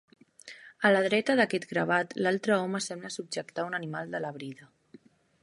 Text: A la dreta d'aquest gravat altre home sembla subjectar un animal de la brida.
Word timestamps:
A 0.87 0.89
la 0.93 1.03
dreta 1.07 1.35
d'aquest 1.39 1.67
gravat 1.73 2.15
altre 2.31 2.57
home 2.57 2.81
sembla 2.87 3.13
subjectar 3.19 3.69
un 3.71 3.81
animal 3.83 4.13
de 4.17 4.25
la 4.27 4.35
brida. 4.41 4.73